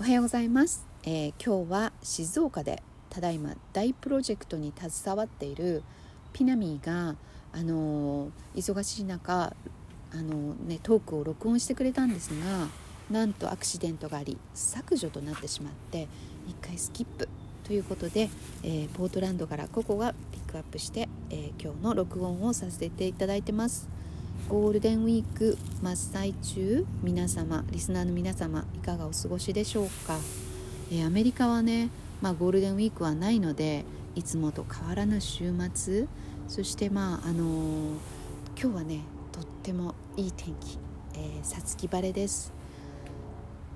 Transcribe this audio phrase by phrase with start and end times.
[0.00, 5.84] おはようございます、えー、今日は静岡でただいま大プロジェクトに携わっている
[6.32, 7.14] ピナミーが、
[7.52, 9.54] あのー、忙しい中、
[10.12, 12.66] あのー、ね、トークを録音してくれたんですが
[13.08, 16.08] なんとアクシデントがあり削除となってしまって
[16.48, 17.28] 一回スキップ
[17.62, 18.28] ということで、
[18.62, 23.88] えポートランドからココがピックアップして、え今日の録音をさせていただいてます。
[24.48, 30.18] ゴールデンウィーク真っ最中皆様リスナーの皆様いかがお過ごしでしょうか、
[30.92, 31.88] えー、アメリカはね、
[32.20, 36.06] まあ、ゴールデンウィークはないのでいつもと変わらぬ週末
[36.46, 39.00] そしてまああのー、今日はね
[39.32, 40.78] とってもいい天気
[41.42, 42.52] さつき晴れです。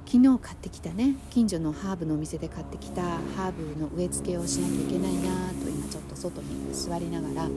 [0.07, 7.49] 昨日買ってきたね近所のハーブのお店で買ってきたハーブの植え付けをしなきゃいけないなと今ちょっと外に座りながら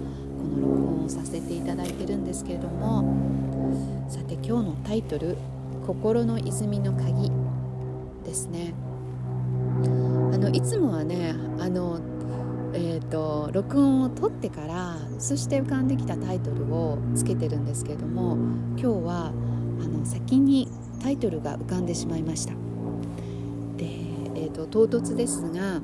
[0.41, 3.04] この録音をさせていただいてるんですけれども
[4.09, 5.38] さて今日のタイトル
[5.86, 7.32] 「心の泉の鍵」
[8.26, 8.73] ですね。
[10.34, 11.99] あのいつもはねあの
[12.74, 18.37] えーと、録音を取ってからそして浮かんできたタイトルをつけてるんですけれども
[18.77, 19.34] 今日は
[19.84, 20.70] あの先に
[21.02, 22.54] タイトルが浮かんでしまいました。
[23.76, 23.87] で、
[24.35, 25.82] えーと唐突ですが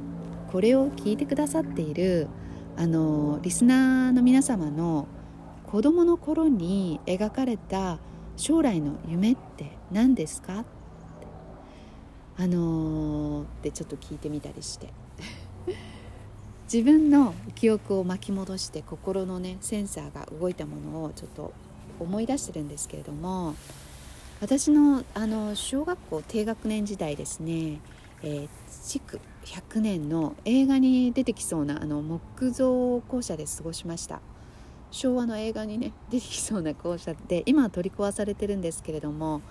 [0.51, 2.27] これを聞いてくださっている
[2.77, 5.07] あのリスナーの皆様の
[5.65, 7.97] 子どもの頃に描かれた
[8.37, 10.63] 将来の夢って何ですか？
[12.37, 14.93] あのー、ってちょっと聞いてみたりして。
[16.71, 21.53] 自分の記憶を巻き戻して心のねセンサーが動いたものをちょっと
[21.99, 23.55] 思い出してるんですけれども
[24.41, 27.79] 私のあの小学校低学年時代ですね、
[28.23, 28.49] えー、
[28.87, 34.21] 築100年の映画に出てきそうなあの木造校舎で過ごしました
[34.91, 39.41] 昭和の映画にね出てきそうな校舎で今は取り壊されてるんですけれども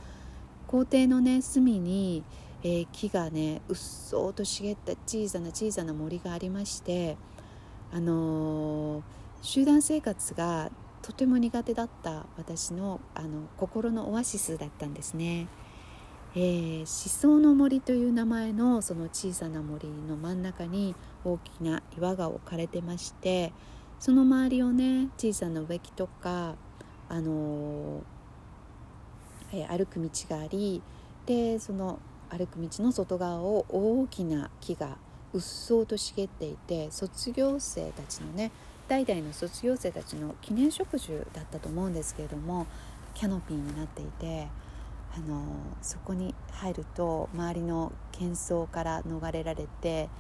[0.67, 2.25] 校庭のね隅に、
[2.63, 7.17] えー、木がねうっそうと茂った小さな小さな森がありまして
[7.93, 9.03] あのー、
[9.43, 10.71] 集団生活が
[11.03, 15.47] とても苦手だった私のあの心のオアシスだったんですね。
[16.39, 23.55] えー、思想の森という名前のその小さな森の真ん中に大きな岩が置かれてまして
[23.99, 26.57] その周りをね小さな植木とか、
[27.09, 30.83] あのー、えー、歩く道があり
[31.25, 31.99] でその
[32.29, 34.99] 歩く道の外側を大きな木が
[35.33, 38.53] うっそうと茂っていて卒業生たちのね
[38.89, 42.67] 代々の卒業生たちの記念植樹だったと思うんですけれども
[43.15, 44.49] キャノピーになっていて
[45.17, 45.43] あの
[45.81, 50.11] そこに入ると周りの喧騒から逃れられて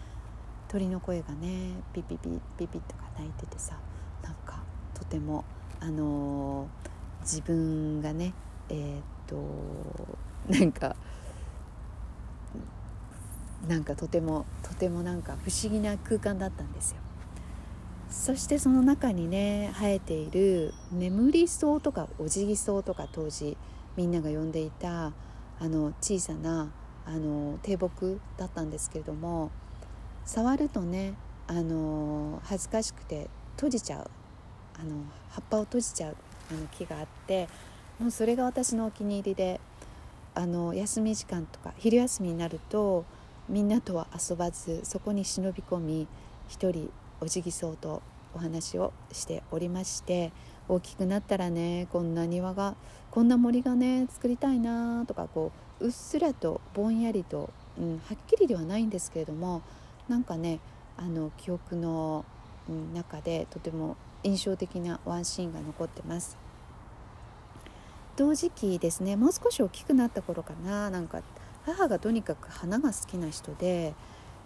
[0.68, 3.78] 鳥の声がねピピピピピとか鳴いててさ
[4.22, 4.62] なんか
[4.94, 5.44] とても
[5.80, 6.66] あの
[7.20, 8.32] 自分がね
[8.70, 9.36] えー、っと
[10.48, 10.96] なんか
[13.68, 16.98] なんかとてもとてもなんか不思議な空間だったんですよ。
[18.08, 23.56] そしてその中にね生えている眠り草とかおじぎ草とか当時
[23.96, 25.12] みんなが呼んでいた
[25.58, 26.70] あの小さな
[27.04, 29.50] あの低木だったんですけれども
[30.24, 31.14] 触るとね
[31.46, 34.10] あの恥ずかしくて閉じちゃう。
[34.78, 34.90] あの
[35.30, 36.16] 葉っぱを閉じちゃう
[36.50, 37.48] あの木があって
[37.98, 39.58] もうそれが私のお気に入りで
[40.34, 43.06] あの休み時間とか昼休みになると
[43.48, 46.06] みんなとは遊ばずそこに忍び込み
[46.46, 46.90] 一人
[47.20, 48.02] おじぎそうと
[48.34, 50.30] お話をしておりまして
[50.68, 52.74] 大きくなったらねこんな庭が
[53.10, 59.62] こんな森がね作りたいなとかこううっすらとぼんやりと、うん、はっきりではないんですけれども
[60.08, 60.60] なんかね
[60.96, 62.24] あの記憶の、
[62.68, 66.36] うん、中でとても印象的なワンシーンが残ってます。
[68.16, 71.20] 同時期ですねもう少し大きくなった頃かななんか
[71.66, 73.94] 母がとにかく花が好きな人で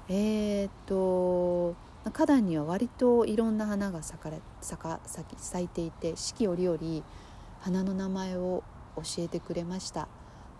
[0.08, 6.78] えー、っと花壇には割といろんな花が咲かれ咲か咲咲いていて四季折々
[7.60, 8.62] 花の名前を
[8.96, 10.08] 教えてくれました。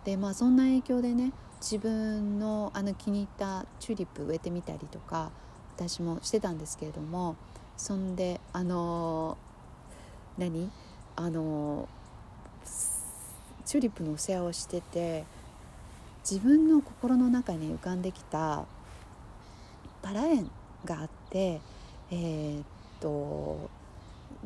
[0.05, 5.31] でまあそんな影響でね自分のあの気に入ったチューリップ植えてみたりとか
[5.75, 7.35] 私もしてたんですけれども
[7.77, 10.71] そんであのー、何？
[11.15, 12.67] あのー、
[13.65, 15.25] チューリップのお世話をしてて
[16.27, 18.65] 自分の心の中に浮かんできた
[20.01, 20.49] バラ園
[20.85, 22.63] があってえー、っ
[22.99, 23.69] と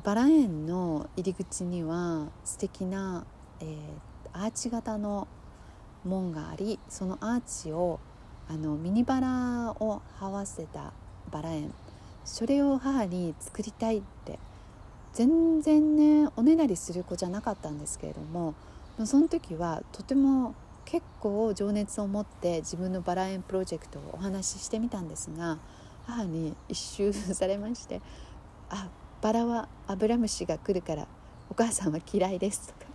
[0.03, 3.25] バラ園の入り口には素敵な、
[3.59, 3.67] えー、
[4.33, 5.27] アーチ型の
[6.03, 7.99] 門がありそのアーチを
[8.47, 10.93] あのミニバラを這わせた
[11.31, 11.73] バラ園。
[12.25, 14.39] それを母に作りたいって
[15.13, 18.55] 全然ねおねだりする子じゃなかったんですけれども
[19.05, 20.55] その時はとても
[20.85, 25.59] 結構情熱を持って自分のバラ園プロジェクトをお話ししてみたんですが
[26.07, 28.01] 母に一周されまして
[28.69, 28.89] 「あ
[29.21, 31.07] バラはアブラムシが来るから
[31.49, 32.91] お母さんは嫌いです」とか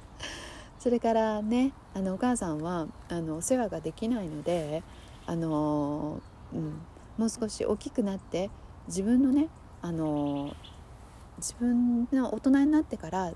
[0.79, 4.83] それからねあのお母さんはあのお世話ができないので
[5.27, 6.21] あの、
[6.53, 6.81] うん、
[7.19, 8.51] もう少し大きくなって
[8.87, 9.49] 自分のね
[9.83, 10.55] あの
[11.39, 13.33] 自分の大人になってから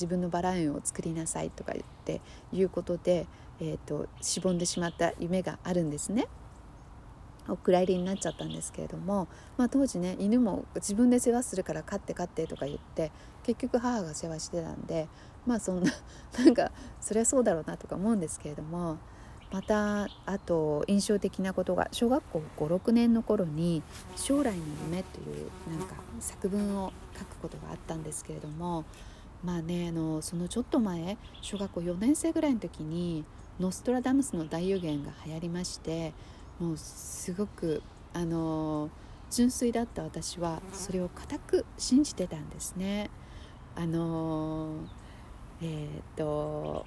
[0.00, 2.20] 自分のバラ園を作りなさいとか言って
[2.52, 3.26] いうことで、
[3.60, 6.26] えーと、しぼんでしまった夢があるんですね。
[7.50, 13.12] お蔵入りになっちゃったんですけれども、まあ、当時ね犬も自分で世話するから飼って飼ってとか言って
[13.42, 15.08] 結局母が世話してたんで
[15.46, 15.90] まあそんな
[16.38, 18.98] なんかそりゃそうだろうなとか思うんですけれども
[19.52, 23.82] またあと印象的なことが小学校56年の頃に
[24.14, 28.84] 「将来の夢」というなんか作文を書くことがあったんですけれども
[29.42, 33.24] まあねあのそのちょっと前小学校4年生ぐらいの時に
[33.58, 36.14] ノストラダムスの大予言が流行りまして
[36.60, 38.90] もうすごくあの
[39.30, 43.10] 純粋だった私はそれを固く信じてたんですね。
[43.74, 44.74] あの
[45.62, 46.84] えー、っと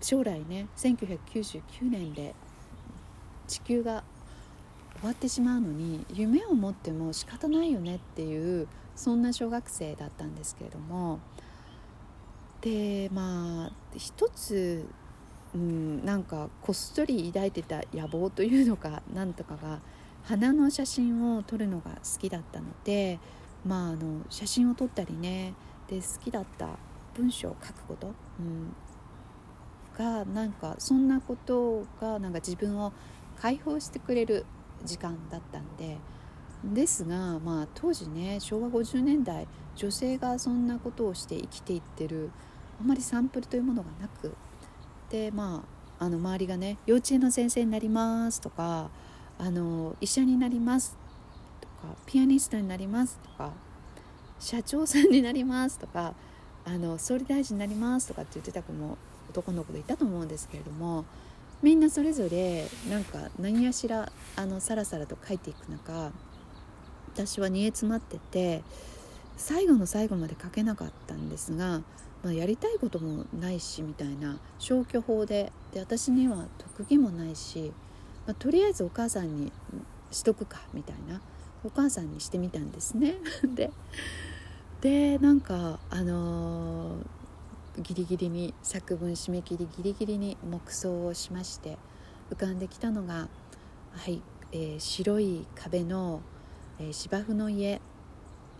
[0.00, 2.34] 将来ね1999年で
[3.46, 4.04] 地球が
[4.98, 11.20] 終わってしまうのに夢を持っても仕方ないよねっていうそんな小学生だったんですけれども
[12.60, 14.84] でまあ一つ、
[15.54, 19.80] うん、なんかこっそり抱いてた野望というのかなんとかが
[20.24, 23.18] 花の写真を撮るのが好きだったので、
[23.64, 25.54] まあ、あの写真を撮ったりね
[25.88, 26.68] で好きだった
[27.14, 28.74] 文章を書くこと、うん、
[29.96, 32.92] がなんかそんなことがなんか自分を
[33.40, 34.44] 解放してくれる
[34.84, 35.96] 時間だったんで
[36.64, 39.46] ですが、まあ、当時ね昭和50年代
[39.76, 42.30] 女性がそんなことをして生きていってる
[42.80, 44.34] あまりサンプルというものがなく
[45.10, 45.64] でま
[45.98, 48.90] ああの周りがね幼稚園の先生になりますとか
[49.38, 50.96] あの医者になります
[51.60, 53.52] とかピアニストになりますとか
[54.38, 56.14] 社長さんになりますとか
[56.64, 58.98] あの総理大臣になりますとかって言ってた子も
[59.30, 61.04] 男の子でいたと思うんですけれども
[61.62, 66.12] みんなそれぞれなんか何やしらあのさらさらと書いていく中
[67.14, 68.62] 私は煮え詰まってて
[69.36, 71.80] 最後の最後まで書けなかったんですが、
[72.22, 77.72] まあ、やりたいこともないしみたいな消去法でで私には特技もないし、
[78.26, 79.52] まあ、とりあえずお母さんに
[80.10, 81.20] しとくかみたいな
[81.64, 83.16] お母さんにしてみたんですね。
[83.54, 83.70] で
[84.80, 87.18] でなんかあのー
[87.82, 91.78] ギリギリに作文締め切りギリギリに黙想をしまして
[92.30, 93.28] 浮かんできたのが、
[93.92, 94.20] はい
[94.52, 96.20] えー、白い壁の、
[96.80, 97.80] えー、芝生の家、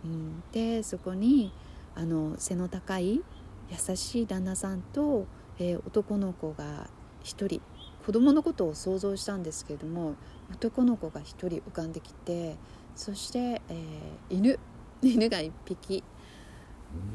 [0.05, 1.51] うん、でそこに
[1.95, 3.21] あの背の高い
[3.71, 5.27] 優しい旦那さんと、
[5.59, 6.89] えー、男の子が
[7.23, 7.61] 1人
[8.05, 10.15] 子供のことを想像したんですけれども
[10.51, 12.55] 男の子が1人浮かんできて
[12.95, 14.59] そして、えー、犬
[15.01, 16.03] 犬が1匹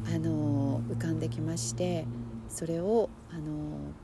[0.06, 2.06] あの浮かんできまして
[2.48, 4.03] それをあの何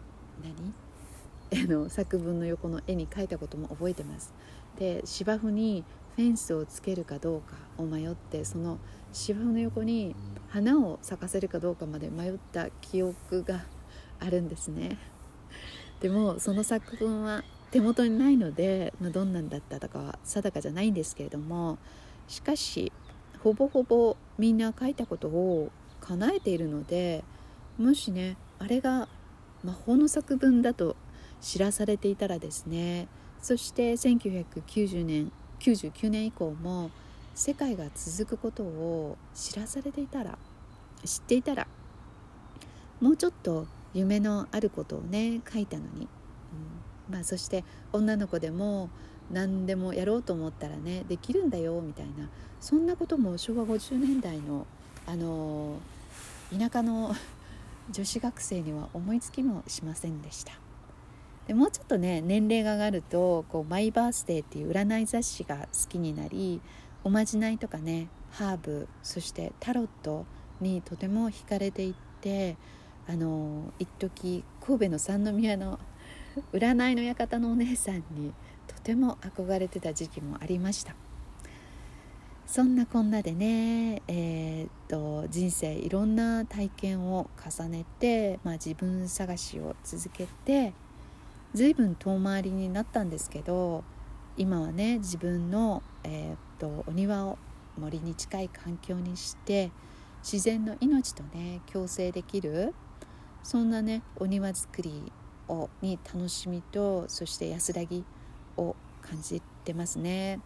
[1.53, 4.33] あの作文の横の絵に描いたことも覚えてます。
[4.79, 5.85] で芝生に
[6.17, 8.79] フェンスをつけるかどうかを迷ってその
[9.13, 10.15] 芝生の横に
[10.49, 13.65] 花を咲かせるかどうかまで迷った記憶が
[14.21, 14.99] あるんですね。
[16.01, 21.79] でもその作文は手元にないので、まあ、どんなんだったとかは定かじゃないんですけれども
[22.27, 22.93] しかし
[23.43, 25.71] ほぼほぼみんな書いたことを
[26.01, 27.23] 叶えているので
[27.79, 29.09] もしねあれが
[29.63, 30.97] 魔法の作文だと
[31.41, 33.09] 知らされていたらですね
[33.41, 36.91] そして1990年99年以降も
[37.35, 40.39] 世界が続くことを知らされていたら
[41.05, 41.67] 知っていたら
[43.01, 46.09] もうちょっと夢のあることをね書いたのに、
[47.09, 48.91] うん、まあそして女の子でも
[49.31, 52.29] 何でもやろうと思ったらねできるんだよみたいな
[52.61, 54.67] そんなことも昭和50年代の
[55.07, 55.79] あの
[56.57, 57.15] 田舎の
[57.91, 60.70] 女子学生には思いつきもしませんでした。
[61.51, 66.61] でもうちょっとね年齢が上がるとこうマイバースデーっていう占い雑誌が好きになり
[67.03, 70.27] おまじないとかねハーブそしてタロット
[70.61, 72.57] にとても惹かれていって
[73.09, 75.81] あの一時神戸の三宮の
[76.55, 78.33] 占いの館のお姉さんに
[78.69, 80.95] とても憧れてた時期もありました。
[82.47, 90.75] そんなこんなでね、えー、っと人生いろんな体験を重ねて、まあ、自分探しを続けて
[91.55, 93.85] 随分遠回りになったんですけど
[94.37, 97.39] 今はね自分の、えー、っとお庭を
[97.79, 99.71] 森に近い環境にして
[100.23, 102.75] 自然の命とね共生できる
[103.43, 105.13] そんなねお庭作り
[105.49, 108.05] をに楽しみとそして安らぎ
[108.57, 110.41] を感じてますね。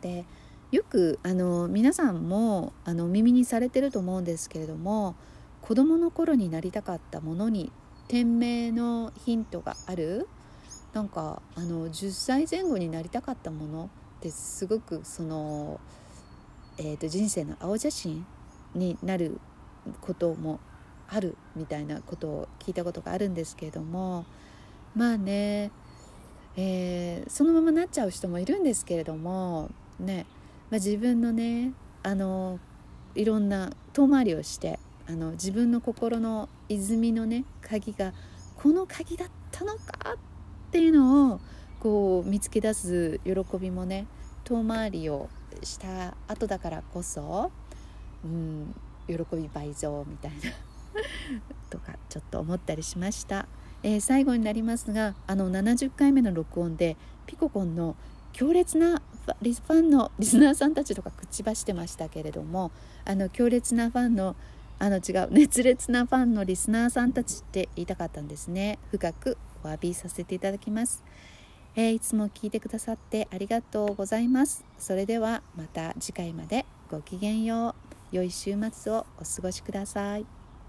[0.00, 0.24] で
[0.70, 5.16] よくあの皆さんもあの耳にされてると思うんですけれども
[5.60, 7.72] 子どもの頃になりたかったものに
[8.10, 10.26] 店名のヒントがある？
[10.92, 13.84] なんかあの10歳前後になりたかったもの
[14.18, 15.78] ってすごくその、
[16.76, 18.26] えーと、人生の青写真
[18.74, 19.38] になる
[20.00, 20.58] ことも
[21.08, 24.26] あるみたいなことを聞いたことがあるんですけれども。
[24.96, 25.70] まあね、
[26.56, 30.26] えー、そのままなっちゃう人もいるんですけれどもね、
[30.68, 32.58] まあ、自分のねあの
[33.14, 38.12] いろんな遠回りをしてあの自分の心の泉のね鍵が
[38.56, 41.40] この鍵だったのかっていうのを
[41.80, 44.06] こう見つけ出す喜びもね
[44.44, 45.28] 遠回りを
[45.62, 47.50] した後だからこそ、
[48.24, 48.74] うん、
[49.08, 50.38] 喜び倍増みたいな
[51.70, 53.46] とかちょっと思ったりしました、
[53.82, 56.96] えー、最後になりますがあの70回目の録音で
[57.26, 57.96] ピココンの
[58.32, 62.70] 強烈なファンのリスナーさんたちとか口走ってましたけれども
[63.04, 64.36] あの強烈なファンの
[64.80, 68.78] あの違う熱烈なファンのリスナーさんたちって言いたかったんですね。
[68.90, 71.04] 深くお詫びさせていただきます、
[71.76, 74.64] えー、いつも聞いてくださってありがとうございます。
[74.78, 77.90] それではまた次回までごきげんよう。
[78.10, 80.39] 良い週末をお過ごしください。